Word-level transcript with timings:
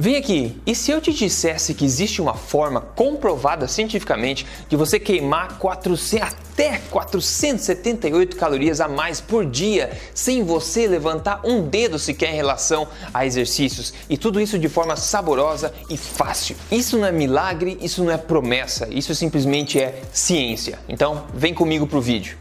Vem 0.00 0.14
aqui, 0.14 0.56
e 0.64 0.76
se 0.76 0.92
eu 0.92 1.00
te 1.00 1.12
dissesse 1.12 1.74
que 1.74 1.84
existe 1.84 2.22
uma 2.22 2.34
forma 2.34 2.80
comprovada 2.80 3.66
cientificamente 3.66 4.46
de 4.68 4.76
você 4.76 4.96
queimar 5.00 5.58
400, 5.58 6.22
até 6.22 6.78
478 6.88 8.36
calorias 8.36 8.80
a 8.80 8.86
mais 8.86 9.20
por 9.20 9.44
dia 9.44 9.90
sem 10.14 10.44
você 10.44 10.86
levantar 10.86 11.40
um 11.42 11.68
dedo 11.68 11.98
sequer 11.98 12.30
em 12.30 12.36
relação 12.36 12.86
a 13.12 13.26
exercícios 13.26 13.92
e 14.08 14.16
tudo 14.16 14.40
isso 14.40 14.56
de 14.56 14.68
forma 14.68 14.94
saborosa 14.94 15.74
e 15.90 15.96
fácil? 15.96 16.54
Isso 16.70 16.96
não 16.96 17.06
é 17.06 17.10
milagre, 17.10 17.76
isso 17.82 18.04
não 18.04 18.12
é 18.12 18.16
promessa, 18.16 18.86
isso 18.92 19.12
simplesmente 19.16 19.80
é 19.80 20.00
ciência. 20.12 20.78
Então, 20.88 21.24
vem 21.34 21.52
comigo 21.52 21.88
pro 21.88 22.00
vídeo. 22.00 22.38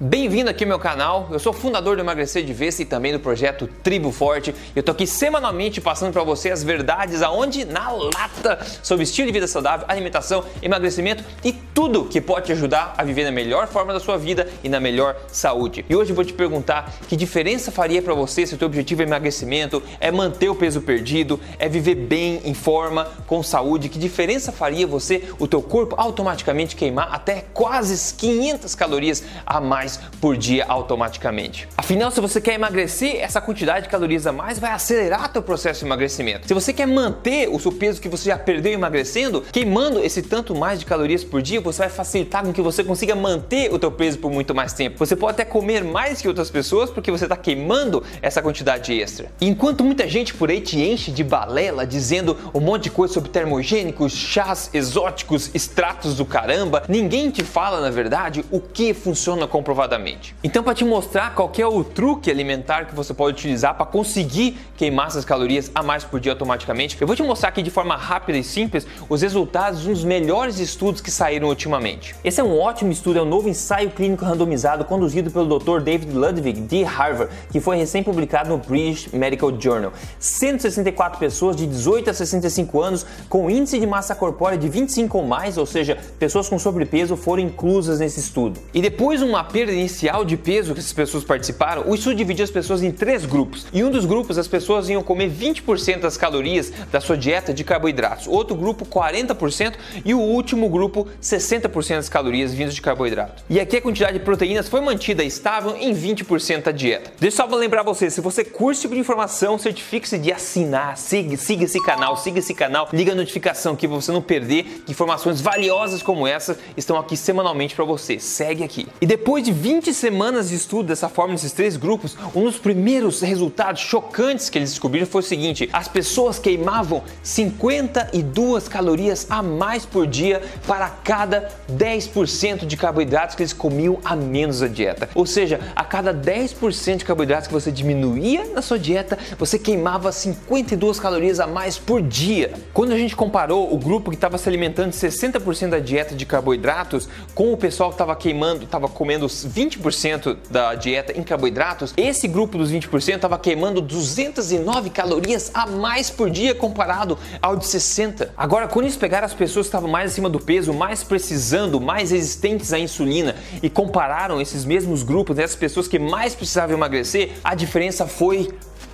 Bem-vindo 0.00 0.48
aqui 0.48 0.62
ao 0.62 0.68
meu 0.68 0.78
canal. 0.78 1.26
Eu 1.32 1.40
sou 1.40 1.52
fundador 1.52 1.96
do 1.96 2.02
Emagrecer 2.02 2.44
de 2.44 2.52
Vez 2.52 2.78
e 2.78 2.84
também 2.84 3.12
do 3.12 3.18
projeto 3.18 3.66
Tribo 3.82 4.12
Forte. 4.12 4.54
Eu 4.76 4.80
tô 4.80 4.92
aqui 4.92 5.08
semanalmente 5.08 5.80
passando 5.80 6.12
para 6.12 6.22
você 6.22 6.52
as 6.52 6.62
verdades 6.62 7.20
aonde 7.20 7.64
na 7.64 7.90
lata 7.90 8.64
sobre 8.80 9.02
estilo 9.02 9.26
de 9.26 9.32
vida 9.32 9.48
saudável, 9.48 9.84
alimentação, 9.88 10.44
emagrecimento 10.62 11.24
e 11.42 11.52
tudo 11.52 12.04
que 12.04 12.20
pode 12.20 12.46
te 12.46 12.52
ajudar 12.52 12.94
a 12.96 13.02
viver 13.02 13.24
na 13.24 13.32
melhor 13.32 13.66
forma 13.66 13.92
da 13.92 13.98
sua 13.98 14.16
vida 14.16 14.48
e 14.62 14.68
na 14.68 14.78
melhor 14.78 15.16
saúde. 15.32 15.84
E 15.88 15.96
hoje 15.96 16.12
eu 16.12 16.14
vou 16.14 16.24
te 16.24 16.32
perguntar 16.32 16.94
que 17.08 17.16
diferença 17.16 17.72
faria 17.72 18.00
para 18.00 18.14
você 18.14 18.46
se 18.46 18.54
o 18.54 18.56
teu 18.56 18.66
objetivo 18.66 19.02
é 19.02 19.04
emagrecimento, 19.04 19.82
é 19.98 20.12
manter 20.12 20.48
o 20.48 20.54
peso 20.54 20.80
perdido, 20.80 21.40
é 21.58 21.68
viver 21.68 21.96
bem 21.96 22.40
em 22.44 22.54
forma, 22.54 23.08
com 23.26 23.42
saúde, 23.42 23.88
que 23.88 23.98
diferença 23.98 24.52
faria 24.52 24.86
você 24.86 25.24
o 25.40 25.48
teu 25.48 25.60
corpo 25.60 25.96
automaticamente 25.98 26.76
queimar 26.76 27.12
até 27.12 27.46
quase 27.52 28.14
500 28.14 28.76
calorias 28.76 29.24
a 29.44 29.60
mais 29.60 29.87
por 30.20 30.36
dia 30.36 30.64
automaticamente. 30.68 31.68
Afinal, 31.76 32.10
se 32.10 32.20
você 32.20 32.40
quer 32.40 32.54
emagrecer, 32.54 33.16
essa 33.16 33.40
quantidade 33.40 33.86
de 33.86 33.88
calorias 33.90 34.26
a 34.26 34.32
mais 34.32 34.58
vai 34.58 34.72
acelerar 34.72 35.32
teu 35.32 35.42
processo 35.42 35.80
de 35.80 35.86
emagrecimento. 35.86 36.46
Se 36.46 36.54
você 36.54 36.72
quer 36.72 36.86
manter 36.86 37.48
o 37.48 37.58
seu 37.58 37.72
peso 37.72 38.00
que 38.00 38.08
você 38.08 38.30
já 38.30 38.38
perdeu 38.38 38.72
emagrecendo, 38.72 39.42
queimando 39.52 40.00
esse 40.00 40.22
tanto 40.22 40.54
mais 40.54 40.78
de 40.78 40.86
calorias 40.86 41.24
por 41.24 41.40
dia, 41.40 41.60
você 41.60 41.80
vai 41.80 41.88
facilitar 41.88 42.44
com 42.44 42.52
que 42.52 42.60
você 42.60 42.84
consiga 42.84 43.14
manter 43.14 43.72
o 43.72 43.78
teu 43.78 43.90
peso 43.90 44.18
por 44.18 44.30
muito 44.30 44.54
mais 44.54 44.72
tempo. 44.72 44.98
Você 44.98 45.16
pode 45.16 45.32
até 45.32 45.44
comer 45.44 45.82
mais 45.84 46.20
que 46.20 46.28
outras 46.28 46.50
pessoas 46.50 46.90
porque 46.90 47.10
você 47.10 47.24
está 47.24 47.36
queimando 47.36 48.02
essa 48.20 48.42
quantidade 48.42 48.92
extra. 48.92 49.30
Enquanto 49.40 49.84
muita 49.84 50.08
gente 50.08 50.34
por 50.34 50.50
aí 50.50 50.60
te 50.60 50.80
enche 50.80 51.10
de 51.10 51.24
balela 51.24 51.86
dizendo 51.86 52.36
um 52.54 52.60
monte 52.60 52.84
de 52.84 52.90
coisa 52.90 53.14
sobre 53.14 53.30
termogênicos, 53.30 54.12
chás 54.12 54.70
exóticos, 54.72 55.50
extratos 55.54 56.16
do 56.16 56.24
caramba, 56.24 56.82
ninguém 56.88 57.30
te 57.30 57.42
fala 57.42 57.80
na 57.80 57.90
verdade 57.90 58.44
o 58.50 58.60
que 58.60 58.92
funciona 58.92 59.46
comprovadamente 59.46 59.77
comprovadamente. 59.78 60.34
Então, 60.42 60.62
para 60.62 60.74
te 60.74 60.84
mostrar 60.84 61.34
qual 61.34 61.52
é 61.56 61.66
o 61.66 61.84
truque 61.84 62.30
alimentar 62.30 62.86
que 62.86 62.94
você 62.94 63.14
pode 63.14 63.36
utilizar 63.36 63.76
para 63.76 63.86
conseguir 63.86 64.58
queimar 64.76 65.06
essas 65.06 65.24
calorias 65.24 65.70
a 65.74 65.82
mais 65.82 66.02
por 66.02 66.18
dia 66.18 66.32
automaticamente, 66.32 66.96
eu 67.00 67.06
vou 67.06 67.14
te 67.14 67.22
mostrar 67.22 67.50
aqui 67.50 67.62
de 67.62 67.70
forma 67.70 67.96
rápida 67.96 68.36
e 68.36 68.42
simples 68.42 68.86
os 69.08 69.22
resultados 69.22 69.82
de 69.82 69.88
um 69.88 69.92
dos 69.92 70.04
melhores 70.04 70.58
estudos 70.58 71.00
que 71.00 71.10
saíram 71.10 71.48
ultimamente. 71.48 72.14
Esse 72.24 72.40
é 72.40 72.44
um 72.44 72.58
ótimo 72.58 72.90
estudo, 72.90 73.20
é 73.20 73.22
um 73.22 73.28
novo 73.28 73.48
ensaio 73.48 73.90
clínico 73.90 74.24
randomizado 74.24 74.84
conduzido 74.84 75.30
pelo 75.30 75.58
Dr. 75.58 75.80
David 75.80 76.12
Ludwig 76.12 76.60
de 76.60 76.82
Harvard, 76.82 77.32
que 77.52 77.60
foi 77.60 77.76
recém-publicado 77.76 78.48
no 78.48 78.58
British 78.58 79.08
Medical 79.12 79.52
Journal. 79.60 79.92
164 80.18 81.18
pessoas 81.18 81.54
de 81.54 81.66
18 81.66 82.10
a 82.10 82.14
65 82.14 82.80
anos 82.80 83.06
com 83.28 83.48
índice 83.50 83.78
de 83.78 83.86
massa 83.86 84.14
corpórea 84.14 84.58
de 84.58 84.68
25 84.68 85.18
ou 85.18 85.24
mais, 85.24 85.56
ou 85.56 85.66
seja, 85.66 85.96
pessoas 86.18 86.48
com 86.48 86.58
sobrepeso, 86.58 87.16
foram 87.16 87.42
inclusas 87.42 88.00
nesse 88.00 88.20
estudo. 88.20 88.60
E 88.74 88.80
depois 88.80 89.22
uma 89.22 89.44
perda 89.44 89.67
inicial 89.72 90.24
de 90.24 90.36
peso 90.36 90.74
que 90.74 90.80
essas 90.80 90.92
pessoas 90.92 91.24
participaram, 91.24 91.84
o 91.86 91.94
estudo 91.94 92.16
dividiu 92.16 92.44
as 92.44 92.50
pessoas 92.50 92.82
em 92.82 92.90
três 92.90 93.24
grupos. 93.24 93.66
Em 93.72 93.84
um 93.84 93.90
dos 93.90 94.04
grupos, 94.04 94.38
as 94.38 94.48
pessoas 94.48 94.88
iam 94.88 95.02
comer 95.02 95.30
20% 95.30 96.00
das 96.00 96.16
calorias 96.16 96.72
da 96.90 97.00
sua 97.00 97.16
dieta 97.16 97.52
de 97.52 97.64
carboidratos, 97.64 98.26
outro 98.26 98.54
grupo 98.56 98.84
40% 98.84 99.74
e 100.04 100.14
o 100.14 100.20
último 100.20 100.68
grupo 100.68 101.06
60% 101.22 101.96
das 101.96 102.08
calorias 102.08 102.52
vindas 102.52 102.74
de 102.74 102.82
carboidrato. 102.82 103.42
E 103.48 103.60
aqui 103.60 103.76
a 103.76 103.80
quantidade 103.82 104.18
de 104.18 104.24
proteínas 104.24 104.68
foi 104.68 104.80
mantida 104.80 105.22
estável 105.22 105.76
em 105.76 105.94
20% 105.94 106.62
da 106.62 106.72
dieta. 106.72 107.12
Deixa 107.18 107.42
eu 107.42 107.48
só 107.48 107.56
lembrar 107.56 107.82
você, 107.82 108.10
se 108.10 108.20
você 108.20 108.44
curte 108.44 108.78
esse 108.78 108.82
tipo 108.82 108.94
de 108.94 109.00
informação, 109.00 109.58
certifique-se 109.58 110.18
de 110.18 110.32
assinar, 110.32 110.96
siga, 110.96 111.36
siga 111.36 111.64
esse 111.64 111.82
canal, 111.82 112.16
siga 112.16 112.38
esse 112.38 112.54
canal, 112.54 112.88
liga 112.92 113.12
a 113.12 113.14
notificação 113.14 113.74
aqui 113.74 113.86
para 113.88 113.96
você 113.96 114.12
não 114.12 114.22
perder 114.22 114.82
informações 114.88 115.40
valiosas 115.40 116.02
como 116.02 116.26
essa 116.26 116.58
estão 116.76 116.98
aqui 116.98 117.16
semanalmente 117.16 117.74
para 117.74 117.84
você. 117.84 118.18
Segue 118.18 118.62
aqui. 118.62 118.86
E 119.00 119.06
depois 119.06 119.44
de 119.44 119.52
20 119.58 119.92
semanas 119.92 120.50
de 120.50 120.54
estudo 120.54 120.86
dessa 120.86 121.08
forma 121.08 121.32
nesses 121.32 121.52
três 121.52 121.76
grupos, 121.76 122.16
um 122.34 122.44
dos 122.44 122.58
primeiros 122.58 123.20
resultados 123.20 123.82
chocantes 123.82 124.48
que 124.48 124.56
eles 124.56 124.70
descobriram 124.70 125.06
foi 125.06 125.20
o 125.20 125.24
seguinte: 125.24 125.68
as 125.72 125.88
pessoas 125.88 126.38
queimavam 126.38 127.02
52 127.22 128.68
calorias 128.68 129.26
a 129.28 129.42
mais 129.42 129.84
por 129.84 130.06
dia 130.06 130.40
para 130.66 130.88
cada 130.88 131.48
10% 131.72 132.66
de 132.66 132.76
carboidratos 132.76 133.34
que 133.34 133.42
eles 133.42 133.52
comiam 133.52 133.98
a 134.04 134.14
menos 134.14 134.60
da 134.60 134.68
dieta. 134.68 135.08
Ou 135.14 135.26
seja, 135.26 135.60
a 135.74 135.84
cada 135.84 136.14
10% 136.14 136.98
de 136.98 137.04
carboidratos 137.04 137.48
que 137.48 137.52
você 137.52 137.72
diminuía 137.72 138.44
na 138.54 138.62
sua 138.62 138.78
dieta, 138.78 139.18
você 139.38 139.58
queimava 139.58 140.12
52 140.12 141.00
calorias 141.00 141.40
a 141.40 141.46
mais 141.46 141.76
por 141.76 142.00
dia. 142.00 142.52
Quando 142.72 142.92
a 142.92 142.98
gente 142.98 143.16
comparou 143.16 143.74
o 143.74 143.76
grupo 143.76 144.10
que 144.10 144.16
estava 144.16 144.38
se 144.38 144.48
alimentando 144.48 144.90
de 144.90 144.96
60% 144.96 145.70
da 145.70 145.78
dieta 145.80 146.14
de 146.14 146.24
carboidratos 146.24 147.08
com 147.34 147.52
o 147.52 147.56
pessoal 147.56 147.90
que 147.90 147.94
estava 147.94 148.14
queimando, 148.14 148.64
estava 148.64 148.88
comendo 148.88 149.28
20% 149.46 150.36
da 150.50 150.74
dieta 150.74 151.18
em 151.18 151.22
carboidratos, 151.22 151.92
esse 151.96 152.28
grupo 152.28 152.58
dos 152.58 152.70
20% 152.70 153.16
estava 153.16 153.38
queimando 153.38 153.80
209 153.80 154.90
calorias 154.90 155.50
a 155.54 155.66
mais 155.66 156.10
por 156.10 156.30
dia 156.30 156.54
comparado 156.54 157.18
ao 157.40 157.56
de 157.56 157.66
60. 157.66 158.32
Agora, 158.36 158.68
quando 158.68 158.86
eles 158.86 158.96
pegaram 158.96 159.26
as 159.26 159.34
pessoas 159.34 159.66
que 159.66 159.68
estavam 159.68 159.90
mais 159.90 160.12
acima 160.12 160.28
do 160.28 160.40
peso, 160.40 160.72
mais 160.72 161.02
precisando, 161.02 161.80
mais 161.80 162.10
resistentes 162.10 162.72
à 162.72 162.78
insulina 162.78 163.34
e 163.62 163.68
compararam 163.68 164.40
esses 164.40 164.64
mesmos 164.64 165.02
grupos, 165.02 165.36
né, 165.36 165.44
as 165.44 165.54
pessoas 165.54 165.88
que 165.88 165.98
mais 165.98 166.34
precisavam 166.34 166.76
emagrecer, 166.76 167.32
a 167.42 167.54
diferença 167.54 168.06
foi 168.06 168.48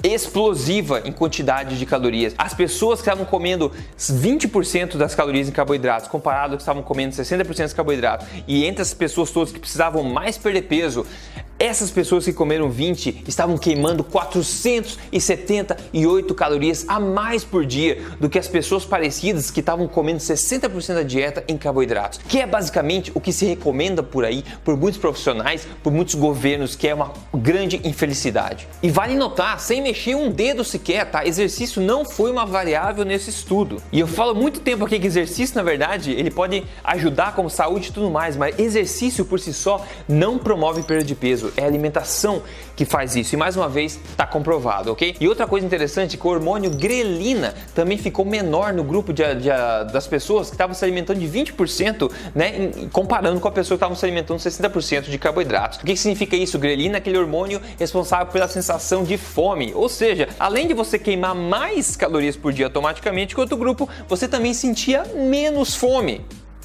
explosiva 0.05 1.01
em 1.05 1.11
quantidade 1.11 1.79
de 1.79 1.87
calorias. 1.87 2.35
As 2.37 2.53
pessoas 2.53 3.01
que 3.01 3.09
estavam 3.09 3.25
comendo 3.25 3.73
20% 3.99 4.99
das 4.99 5.15
calorias 5.15 5.49
em 5.49 5.53
carboidratos, 5.53 6.09
comparado 6.09 6.53
ao 6.53 6.57
que 6.59 6.63
estavam 6.63 6.83
comendo 6.83 7.15
60% 7.15 7.69
de 7.69 7.75
carboidratos, 7.75 8.27
e 8.47 8.67
entre 8.67 8.83
as 8.83 8.93
pessoas 8.93 9.31
todas 9.31 9.51
que 9.51 9.59
precisavam 9.59 10.03
mais 10.03 10.37
perder 10.37 10.63
peso, 10.63 11.07
essas 11.65 11.91
pessoas 11.91 12.27
que 12.27 12.33
comeram 12.33 12.69
20 12.69 13.25
estavam 13.27 13.57
queimando 13.57 14.05
478 14.05 16.35
calorias 16.35 16.85
a 16.87 17.01
mais 17.01 17.43
por 17.43 17.65
dia 17.65 18.03
do 18.21 18.29
que 18.29 18.39
as 18.39 18.47
pessoas 18.47 18.85
parecidas 18.85 19.51
que 19.51 19.61
estavam 19.61 19.89
comendo 19.89 20.19
60% 20.19 20.95
da 20.95 21.03
dieta 21.03 21.43
em 21.49 21.57
carboidratos, 21.57 22.21
que 22.29 22.39
é 22.39 22.47
basicamente 22.47 23.11
o 23.15 23.21
que 23.21 23.33
se 23.33 23.47
recomenda 23.47 24.03
por 24.03 24.27
aí 24.27 24.45
por 24.63 24.77
muitos 24.77 25.01
profissionais, 25.01 25.67
por 25.83 25.91
muitos 25.91 26.15
governos, 26.15 26.77
que 26.77 26.87
é 26.87 26.95
uma 26.95 27.15
grande 27.35 27.81
infelicidade. 27.83 28.69
E 28.83 28.91
vale 28.91 29.15
notar, 29.15 29.59
sem 29.59 29.81
mexer 29.81 30.15
um 30.15 30.31
dedo 30.31 30.63
sequer, 30.63 31.11
tá? 31.11 31.27
Exercício 31.27 31.81
não 31.81 32.05
foi 32.05 32.31
uma 32.31 32.45
variável 32.45 33.07
nesse 33.07 33.31
estudo. 33.31 33.83
E 33.91 34.01
eu 34.01 34.07
falo 34.07 34.35
muito 34.35 34.61
tempo 34.61 34.85
aqui 34.85 35.01
que 35.01 35.07
exercício, 35.07 35.57
na 35.57 35.63
verdade, 35.63 36.11
ele 36.11 36.31
pode 36.31 36.63
ajudar 36.85 37.35
como 37.35 37.49
saúde 37.49 37.89
e 37.89 37.93
tudo 37.93 38.11
mais, 38.11 38.37
mas 38.37 38.59
exercício 38.59 39.25
por 39.25 39.41
si 39.41 39.55
só 39.55 39.83
não 40.07 40.37
promove 40.37 40.83
perda 40.83 41.05
de 41.05 41.15
peso 41.15 41.54
é 41.57 41.63
a 41.63 41.67
alimentação 41.67 42.43
que 42.77 42.85
faz 42.85 43.15
isso. 43.17 43.35
E 43.35 43.39
mais 43.39 43.57
uma 43.57 43.69
vez, 43.69 44.01
está 44.11 44.27
comprovado, 44.27 44.93
ok? 44.93 45.17
E 45.21 45.29
outra 45.29 45.47
coisa 45.47 45.65
interessante, 45.65 46.17
que 46.17 46.27
o 46.27 46.31
hormônio 46.31 46.71
grelina 46.71 47.55
também 47.75 47.97
ficou 47.97 48.25
menor 48.25 48.73
no 48.73 48.83
grupo 48.83 49.13
de, 49.13 49.23
de, 49.35 49.49
das 49.93 50.07
pessoas 50.07 50.49
que 50.49 50.55
estavam 50.55 50.75
se 50.75 50.85
alimentando 50.85 51.21
de 51.21 51.27
20%, 51.27 52.11
né? 52.35 52.71
Comparando 52.93 53.41
com 53.41 53.49
a 53.49 53.53
pessoa 53.53 53.77
que 53.77 53.85
estava 53.85 53.95
se 53.95 54.05
alimentando 54.05 54.39
60% 54.39 55.03
de 55.03 55.19
carboidratos. 55.19 55.79
O 55.79 55.85
que 55.85 55.97
significa 55.97 56.37
isso? 56.37 56.59
Grelina 56.59 56.97
é 56.97 56.99
aquele 56.99 57.19
hormônio 57.19 57.61
responsável 57.79 58.33
pela 58.33 58.49
sensação 58.49 59.05
de 59.05 59.17
fome. 59.17 59.73
Ou 59.75 59.89
seja, 59.89 60.29
além 60.39 60.67
de 60.67 60.75
você 60.75 60.99
queimar 60.99 61.35
mais 61.35 61.97
calorias 61.97 62.37
por 62.37 62.53
dia 62.53 62.67
automaticamente 62.67 63.35
que 63.35 63.41
outro 63.41 63.57
grupo, 63.57 63.89
você 64.09 64.27
também 64.27 64.53
sentia 64.53 65.05
menos 65.15 65.75
fome. 65.75 66.25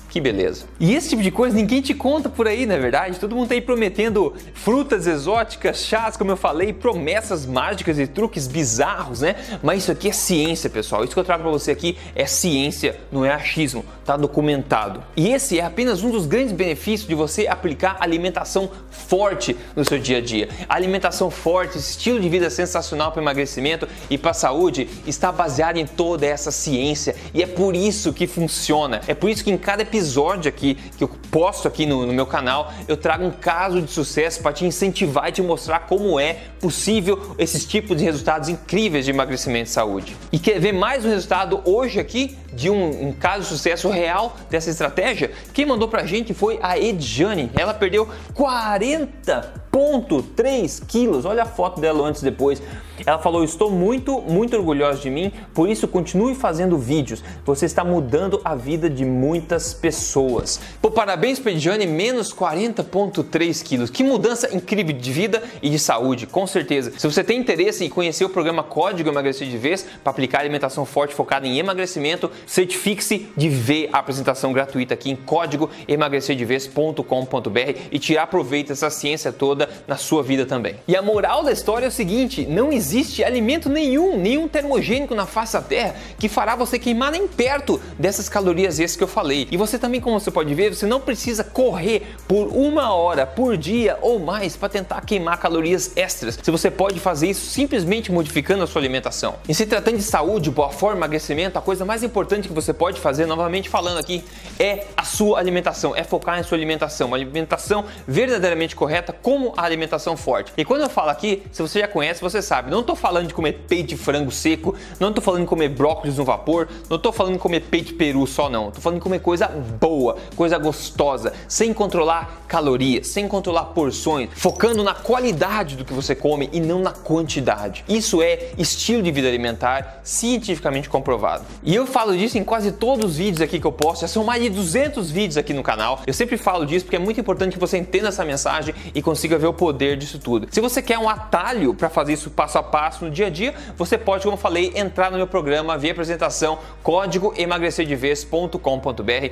Que 0.10 0.20
beleza. 0.20 0.66
E 0.80 0.96
esse 0.96 1.10
tipo 1.10 1.22
de 1.22 1.30
coisa 1.30 1.56
ninguém 1.56 1.82
te 1.82 1.94
conta 1.94 2.28
por 2.28 2.48
aí, 2.48 2.66
não 2.66 2.74
é 2.74 2.80
verdade? 2.80 3.20
Todo 3.20 3.36
mundo 3.36 3.50
tá 3.50 3.54
aí 3.54 3.62
prometendo 3.62 4.34
frutas 4.56 5.06
exóticas, 5.06 5.86
chás, 5.86 6.18
como 6.18 6.32
eu 6.32 6.38
falei, 6.38 6.74
promessas 6.74 7.46
mágicas 7.46 8.00
e 8.00 8.08
truques 8.08 8.48
bizarros, 8.48 9.22
né? 9.22 9.36
Mas 9.62 9.84
isso 9.84 9.92
aqui 9.92 10.10
é 10.10 10.12
ciência, 10.12 10.68
pessoal. 10.68 11.04
Isso 11.04 11.14
que 11.14 11.20
eu 11.20 11.24
trago 11.24 11.44
para 11.44 11.52
você 11.52 11.70
aqui 11.70 11.96
é 12.16 12.26
ciência, 12.26 13.00
não 13.12 13.24
é 13.24 13.32
achismo, 13.32 13.86
tá 14.04 14.18
documentado. 14.18 15.04
E 15.16 15.30
esse 15.30 15.60
é 15.60 15.64
apenas 15.64 16.04
um 16.04 16.10
dos 16.10 16.26
grandes 16.26 16.54
benefícios 16.54 17.08
de 17.08 17.14
você 17.14 17.46
aplicar 17.46 17.98
alimentação 18.00 18.72
forte 18.90 19.56
no 19.76 19.86
seu 19.86 20.00
dia 20.00 20.18
a 20.18 20.22
dia. 20.22 20.50
Alimentação 20.68 21.30
forte, 21.30 21.78
estilo 21.78 22.20
de 22.20 22.28
vida 22.28 22.50
sensacional 22.50 23.12
para 23.12 23.22
emagrecimento 23.22 23.88
e 24.10 24.18
para 24.18 24.34
saúde 24.34 24.90
está 25.06 25.32
baseado 25.32 25.78
em 25.78 25.86
toda 25.86 26.26
essa 26.26 26.50
ciência 26.50 27.16
e 27.32 27.44
é 27.44 27.48
por 27.48 27.76
isso 27.76 28.12
que 28.12 28.26
funciona. 28.26 29.02
É 29.06 29.14
por 29.14 29.30
isso 29.30 29.44
que 29.44 29.52
em 29.52 29.58
cada 29.58 29.84
episódio 29.84 29.99
episódio 30.00 30.48
aqui 30.48 30.76
que 30.98 31.04
eu 31.04 31.10
posto 31.30 31.68
aqui 31.68 31.86
no, 31.86 32.06
no 32.06 32.14
meu 32.14 32.26
canal, 32.26 32.72
eu 32.88 32.96
trago 32.96 33.26
um 33.26 33.32
caso 33.32 33.82
de 33.82 33.92
sucesso 33.92 34.42
para 34.42 34.54
te 34.54 34.66
incentivar 34.66 35.28
e 35.28 35.34
te 35.34 35.42
mostrar 35.42 35.80
como 35.82 36.18
é 36.18 36.38
possível 36.60 37.36
esses 37.38 37.66
tipos 37.66 37.98
de 37.98 38.06
resultados 38.06 38.48
incríveis 38.48 39.04
de 39.04 39.12
emagrecimento 39.12 39.70
e 39.70 39.74
saúde. 39.74 40.16
E 40.32 40.40
quer 40.40 40.58
ver 40.60 40.72
mais 40.72 41.04
um 41.06 41.10
resultado 41.10 41.62
hoje 41.66 42.00
aqui 42.00 42.38
de 42.54 42.70
um, 42.70 43.10
um 43.10 43.14
caso 43.14 43.42
de 43.42 43.48
sucesso 43.50 43.90
real 43.90 44.38
dessa 44.50 44.70
estratégia? 44.70 45.32
Quem 45.54 45.66
mandou 45.66 45.90
pra 45.90 46.06
gente 46.06 46.34
foi 46.34 46.58
a 46.62 46.80
Edjane. 46.80 47.52
Ela 47.58 47.74
perdeu 47.74 48.08
40,3 48.34 50.86
quilos. 50.88 51.26
Olha 51.26 51.44
a 51.44 51.46
foto 51.46 51.82
dela 51.82 52.08
antes 52.08 52.22
e 52.22 52.26
depois. 52.26 52.62
Ela 53.06 53.20
falou: 53.20 53.44
Estou 53.44 53.72
muito, 53.72 54.22
muito 54.22 54.56
orgulhosa 54.56 55.00
de 55.00 55.10
mim, 55.10 55.32
por 55.54 55.70
isso 55.70 55.88
continue 55.88 56.36
fazendo 56.36 56.78
vídeos. 56.78 57.24
Você 57.46 57.66
está 57.66 57.84
mudando 57.84 58.40
a 58.44 58.56
vida 58.56 58.90
de 58.90 59.06
muitas 59.06 59.74
pessoas. 59.74 60.60
Pô, 60.82 60.92
parabéns 60.92 61.40
para 61.40 61.52
Ediane, 61.52 61.88
menos 61.88 62.34
40,3 62.34 63.64
quilos. 63.64 63.90
Que 63.90 64.04
mudança 64.04 64.54
incrível 64.56 64.94
de 64.94 65.12
vida 65.12 65.42
e 65.62 65.70
de 65.70 65.80
saúde, 65.80 66.28
com 66.28 66.46
certeza. 66.46 66.92
Se 66.98 67.08
você 67.08 67.24
tem 67.24 67.40
interesse 67.40 67.86
em 67.86 67.90
conhecer 67.90 68.26
o 68.26 68.30
programa 68.30 68.64
Código 68.64 69.10
Emagrecer 69.10 69.48
de 69.48 69.58
Vez 69.58 69.86
para 70.04 70.12
aplicar 70.12 70.40
alimentação 70.40 70.86
forte 70.86 71.16
focada 71.16 71.48
em 71.48 71.58
emagrecimento, 71.58 72.30
certifique-se 72.46 73.30
de 73.36 73.50
ver 73.50 73.90
a 73.92 74.00
apresentação 74.00 74.54
gratuita 74.54 74.94
aqui 74.94 75.12
em 75.12 75.16
código 75.16 75.70
emagrecerdevez.com.br 75.88 77.80
e 77.92 78.00
tirar 78.00 78.28
proveito 78.28 78.70
dessa 78.70 78.90
ciência 78.90 79.32
toda 79.32 79.70
na 79.88 79.98
sua 79.98 80.22
vida 80.24 80.46
também. 80.46 80.76
E 80.88 80.96
a 80.96 81.02
moral 81.02 81.44
da 81.44 81.52
história 81.52 81.86
é 81.86 81.90
o 81.90 81.92
seguinte: 81.92 82.46
não 82.46 82.72
existe 82.72 82.89
existe 82.90 83.24
alimento 83.24 83.70
nenhum, 83.70 84.18
nenhum 84.18 84.48
termogênico 84.48 85.14
na 85.14 85.28
face 85.28 85.54
da 85.54 85.62
Terra 85.62 85.96
que 86.18 86.28
fará 86.28 86.56
você 86.56 86.80
queimar 86.80 87.12
nem 87.12 87.28
perto 87.28 87.80
dessas 87.98 88.28
calorias 88.28 88.80
extras 88.80 88.96
que 88.96 89.04
eu 89.04 89.08
falei. 89.08 89.48
E 89.52 89.58
você 89.58 89.78
também, 89.78 90.02
como 90.02 90.20
você 90.20 90.32
pode 90.32 90.54
ver, 90.56 90.74
você 90.74 90.88
não 90.88 91.00
precisa 91.00 91.44
correr 91.44 92.16
por 92.28 92.48
uma 92.48 92.92
hora 92.94 93.28
por 93.28 93.56
dia 93.56 93.98
ou 94.02 94.20
mais 94.20 94.56
para 94.56 94.70
tentar 94.70 95.02
queimar 95.02 95.38
calorias 95.38 95.96
extras. 95.96 96.40
Se 96.42 96.50
você 96.50 96.72
pode 96.72 97.00
fazer 97.00 97.30
isso 97.30 97.46
simplesmente 97.46 98.12
modificando 98.12 98.64
a 98.64 98.68
sua 98.68 98.82
alimentação. 98.82 99.36
E 99.48 99.54
se 99.54 99.66
tratando 99.66 99.98
de 99.98 100.04
saúde, 100.04 100.50
boa 100.50 100.72
forma, 100.72 100.98
emagrecimento, 100.98 101.60
a 101.60 101.62
coisa 101.62 101.86
mais 101.86 102.04
importante 102.04 102.48
que 102.48 102.54
você 102.54 102.74
pode 102.74 103.00
fazer, 103.00 103.26
novamente 103.28 103.70
falando 103.70 104.00
aqui, 104.00 104.24
é 104.60 104.86
a 104.98 105.04
sua 105.04 105.40
alimentação, 105.40 105.96
é 105.96 106.04
focar 106.04 106.40
em 106.40 106.44
sua 106.44 106.58
alimentação, 106.58 107.08
uma 107.08 107.18
alimentação 107.18 107.86
verdadeiramente 108.08 108.76
correta, 108.76 109.14
como 109.14 109.54
a 109.56 109.64
alimentação 109.64 110.18
forte. 110.18 110.52
E 110.58 110.66
quando 110.66 110.82
eu 110.82 110.90
falo 110.90 111.10
aqui, 111.10 111.44
se 111.52 111.62
você 111.62 111.80
já 111.80 111.88
conhece, 111.88 112.22
você 112.22 112.42
sabe, 112.42 112.72
não 112.72 112.79
não 112.80 112.82
estou 112.82 112.96
falando 112.96 113.28
de 113.28 113.34
comer 113.34 113.66
peito 113.68 113.90
de 113.90 113.98
frango 113.98 114.32
seco, 114.32 114.74
não 115.00 115.10
estou 115.10 115.22
falando 115.22 115.42
de 115.42 115.48
comer 115.48 115.68
brócolis 115.70 116.18
no 116.18 116.24
vapor, 116.24 116.70
não 116.90 116.96
estou 116.96 117.12
falando 117.12 117.34
de 117.34 117.40
comer 117.40 117.62
peito 117.62 117.88
de 117.88 117.94
peru 117.94 118.26
só 118.26 118.50
não. 118.50 118.70
Estou 118.70 118.82
falando 118.82 119.00
de 119.00 119.04
comer 119.04 119.20
coisa 119.20 119.48
boa, 119.48 120.16
coisa 120.36 120.58
gostosa, 120.58 121.34
sem 121.48 121.74
controlar 121.74 122.44
calorias, 122.48 123.08
sem 123.08 123.28
controlar 123.28 123.66
porções, 123.66 124.30
focando 124.34 124.82
na 124.82 124.94
qualidade 124.94 125.76
do 125.76 125.84
que 125.84 125.94
você 125.94 126.16
come 126.16 126.50
e 126.54 126.60
não 126.62 126.80
na 126.80 126.92
quantidade. 126.92 127.84
Isso 127.88 128.22
é 128.22 128.52
estilo 128.58 129.04
de 129.04 129.12
vida 129.12 129.28
alimentar 129.28 130.00
cientificamente 130.04 130.88
comprovado. 130.88 131.44
E 131.62 131.76
eu 131.76 131.86
falo 131.86 132.16
disso 132.16 132.38
em 132.38 132.44
quase 132.46 132.72
todos 132.72 133.12
os 133.12 133.18
vídeos 133.18 133.42
aqui 133.42 133.60
que 133.60 133.68
eu 133.68 133.72
posto, 133.74 134.02
já 134.02 134.08
são 134.08 134.24
mais 134.24 134.42
de 134.42 134.50
200 134.50 135.12
vídeos 135.12 135.36
aqui 135.36 135.54
no 135.54 135.64
canal. 135.64 136.00
Eu 136.08 136.14
sempre 136.14 136.38
falo 136.38 136.66
disso 136.66 136.86
porque 136.86 136.96
é 136.96 137.00
muito 137.00 137.20
importante 137.20 137.54
que 137.54 137.60
você 137.60 137.78
entenda 137.78 138.08
essa 138.08 138.24
mensagem 138.24 138.74
e 138.96 139.02
consiga 139.02 139.38
ver 139.38 139.48
o 139.48 139.54
poder 139.54 139.98
disso 139.98 140.18
tudo. 140.18 140.48
Se 140.50 140.62
você 140.62 140.82
quer 140.82 140.98
um 140.98 141.10
atalho 141.10 141.74
para 141.74 141.90
fazer 141.90 142.14
isso 142.14 142.30
passo 142.64 142.80
a 142.80 142.90
passo 142.90 143.06
no 143.06 143.12
dia 143.12 143.28
a 143.28 143.30
dia, 143.30 143.54
você 143.76 143.98
pode, 143.98 144.24
como 144.24 144.34
eu 144.34 144.38
falei, 144.38 144.72
entrar 144.76 145.12
no 145.12 145.18
meu 145.18 145.28
programa 145.28 145.78
via 145.78 145.92
apresentação 145.92 146.60
código 146.82 147.34
emagrecerdevez.com.br, 147.38 148.60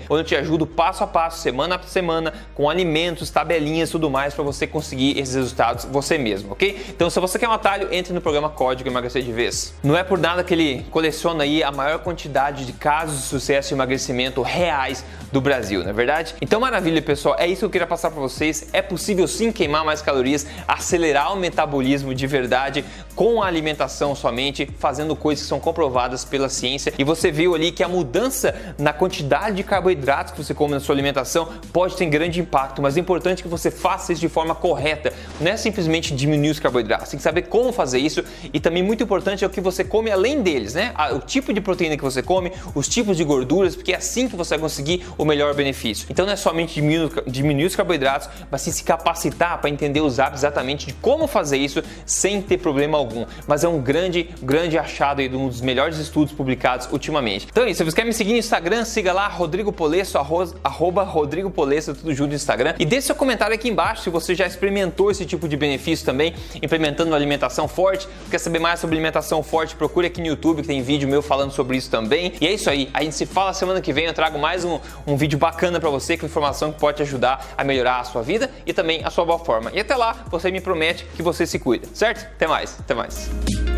onde 0.09 0.21
eu 0.21 0.23
te 0.23 0.35
ajudo 0.35 0.67
passo 0.67 1.03
a 1.03 1.07
passo, 1.07 1.39
semana 1.39 1.75
a 1.75 1.83
semana, 1.83 2.33
com 2.53 2.69
alimentos, 2.69 3.29
tabelinhas 3.29 3.89
tudo 3.89 4.09
mais 4.09 4.33
para 4.33 4.43
você 4.43 4.67
conseguir 4.67 5.17
esses 5.17 5.35
resultados 5.35 5.85
você 5.85 6.17
mesmo, 6.17 6.51
ok? 6.51 6.85
Então, 6.89 7.09
se 7.09 7.19
você 7.19 7.39
quer 7.39 7.47
um 7.47 7.53
atalho, 7.53 7.89
entre 7.91 8.13
no 8.13 8.21
programa 8.21 8.49
Código 8.49 8.89
Emagrecer 8.89 9.23
de 9.23 9.31
Vez. 9.31 9.73
Não 9.83 9.95
é 9.95 10.03
por 10.03 10.17
nada 10.17 10.43
que 10.43 10.53
ele 10.53 10.85
coleciona 10.91 11.43
aí 11.43 11.63
a 11.63 11.71
maior 11.71 11.99
quantidade 11.99 12.65
de 12.65 12.73
casos 12.73 13.17
de 13.17 13.23
sucesso 13.23 13.73
e 13.73 13.75
emagrecimento 13.75 14.41
reais 14.41 15.03
do 15.31 15.41
Brasil, 15.41 15.83
não 15.83 15.89
é 15.89 15.93
verdade? 15.93 16.35
Então, 16.41 16.59
maravilha, 16.59 17.01
pessoal, 17.01 17.35
é 17.37 17.47
isso 17.47 17.59
que 17.59 17.65
eu 17.65 17.69
queria 17.69 17.87
passar 17.87 18.11
para 18.11 18.19
vocês. 18.19 18.69
É 18.73 18.81
possível 18.81 19.27
sim 19.27 19.51
queimar 19.51 19.83
mais 19.83 20.01
calorias, 20.01 20.45
acelerar 20.67 21.33
o 21.33 21.35
metabolismo 21.35 22.13
de 22.13 22.27
verdade 22.27 22.85
com 23.17 23.41
a 23.41 23.47
alimentação 23.47 24.13
somente, 24.13 24.69
fazendo 24.77 25.15
coisas 25.15 25.41
que 25.43 25.49
são 25.49 25.59
comprovadas 25.59 26.23
pela 26.23 26.49
ciência. 26.49 26.93
E 26.99 27.03
você 27.03 27.31
viu 27.31 27.55
ali 27.55 27.71
que 27.71 27.83
a 27.83 27.87
mudança 27.87 28.53
na 28.77 28.93
quantidade 28.93 29.55
de 29.55 29.63
carboidratos 29.63 30.33
que 30.33 30.43
você 30.43 30.53
come 30.53 30.75
na 30.75 30.79
sua 30.79 30.93
alimentação 30.93 31.49
pode 31.73 31.95
ter 31.95 32.05
grande 32.05 32.39
impacto, 32.39 32.79
mas 32.79 32.95
é 32.95 32.99
importante 32.99 33.41
que 33.41 33.49
você 33.49 33.71
faça 33.71 34.13
isso 34.13 34.21
de 34.21 34.29
forma 34.29 34.53
correta. 34.53 35.11
Não 35.41 35.49
é 35.49 35.57
simplesmente 35.57 36.15
diminuir 36.15 36.51
os 36.51 36.59
carboidratos, 36.59 37.09
tem 37.09 37.17
que 37.17 37.23
saber 37.23 37.41
como 37.43 37.71
fazer 37.71 37.97
isso 37.97 38.23
e 38.53 38.59
também 38.59 38.83
muito 38.83 39.01
importante 39.01 39.43
é 39.43 39.47
o 39.47 39.49
que 39.49 39.59
você 39.59 39.83
come 39.83 40.11
além 40.11 40.43
deles, 40.43 40.75
né? 40.75 40.93
O 41.15 41.19
tipo 41.19 41.51
de 41.51 41.59
proteína 41.59 41.97
que 41.97 42.03
você 42.03 42.21
come, 42.21 42.51
os 42.75 42.87
tipos 42.87 43.17
de 43.17 43.23
gorduras, 43.23 43.75
porque 43.75 43.93
é 43.93 43.95
assim 43.95 44.29
que 44.29 44.35
você 44.35 44.51
vai 44.51 44.59
conseguir 44.59 45.03
o 45.17 45.25
melhor 45.25 45.55
benefício. 45.55 46.05
Então 46.07 46.23
não 46.23 46.33
é 46.33 46.35
somente 46.35 46.75
diminuir, 46.75 47.09
diminuir 47.25 47.65
os 47.65 47.75
carboidratos, 47.75 48.29
mas 48.51 48.61
sim 48.61 48.71
se 48.71 48.83
capacitar 48.83 49.57
para 49.57 49.71
entender 49.71 50.01
os 50.01 50.19
hábitos 50.19 50.41
exatamente 50.41 50.85
de 50.85 50.93
como 50.93 51.25
fazer 51.25 51.57
isso 51.57 51.81
sem 52.05 52.43
ter 52.43 52.59
problema 52.59 52.95
algum. 52.95 53.06
Mas 53.47 53.63
é 53.63 53.67
um 53.67 53.79
grande, 53.79 54.29
grande 54.41 54.77
achado 54.77 55.21
aí 55.21 55.29
de 55.29 55.35
um 55.35 55.47
dos 55.47 55.61
melhores 55.61 55.97
estudos 55.97 56.33
publicados 56.33 56.87
ultimamente. 56.91 57.47
Então 57.49 57.63
é 57.63 57.69
isso, 57.69 57.77
se 57.77 57.83
você 57.83 57.95
quer 57.95 58.05
me 58.05 58.13
seguir 58.13 58.33
no 58.33 58.37
Instagram, 58.37 58.85
siga 58.85 59.13
lá 59.13 59.27
Rodrigo 59.27 59.71
Polesso, 59.71 60.17
arroba 60.63 61.03
Rodrigo 61.03 61.49
Polesso, 61.49 61.93
tudo 61.93 62.13
junto 62.13 62.29
no 62.29 62.35
Instagram. 62.35 62.73
E 62.79 62.85
deixe 62.85 63.07
seu 63.07 63.15
comentário 63.15 63.53
aqui 63.53 63.69
embaixo 63.69 64.03
se 64.03 64.09
você 64.09 64.35
já 64.35 64.45
experimentou 64.45 65.11
esse 65.11 65.25
tipo 65.25 65.47
de 65.47 65.57
benefício 65.57 66.05
também, 66.05 66.33
implementando 66.61 67.11
uma 67.11 67.17
alimentação 67.17 67.67
forte. 67.67 68.07
Quer 68.29 68.39
saber 68.39 68.59
mais 68.59 68.79
sobre 68.79 68.95
alimentação 68.95 69.41
forte? 69.43 69.75
Procure 69.75 70.07
aqui 70.07 70.21
no 70.21 70.27
YouTube 70.27 70.61
que 70.61 70.67
tem 70.67 70.81
vídeo 70.81 71.07
meu 71.07 71.21
falando 71.21 71.51
sobre 71.51 71.77
isso 71.77 71.89
também. 71.89 72.33
E 72.39 72.47
é 72.47 72.53
isso 72.53 72.69
aí, 72.69 72.89
a 72.93 73.03
gente 73.03 73.15
se 73.15 73.25
fala 73.25 73.53
semana 73.53 73.81
que 73.81 73.93
vem, 73.93 74.05
eu 74.05 74.13
trago 74.13 74.37
mais 74.39 74.63
um, 74.65 74.79
um 75.05 75.15
vídeo 75.15 75.37
bacana 75.37 75.79
para 75.79 75.89
você 75.89 76.17
com 76.17 76.25
informação 76.25 76.71
que 76.71 76.79
pode 76.79 76.97
te 76.97 77.03
ajudar 77.03 77.45
a 77.57 77.63
melhorar 77.63 77.99
a 77.99 78.03
sua 78.03 78.21
vida 78.21 78.49
e 78.65 78.73
também 78.73 79.01
a 79.03 79.09
sua 79.09 79.25
boa 79.25 79.39
forma. 79.39 79.71
E 79.73 79.79
até 79.79 79.95
lá, 79.95 80.25
você 80.29 80.51
me 80.51 80.61
promete 80.61 81.05
que 81.15 81.21
você 81.21 81.45
se 81.45 81.59
cuida, 81.59 81.87
certo? 81.93 82.25
Até 82.35 82.47
mais, 82.47 82.75
até 82.79 82.93
mais. 82.97 83.76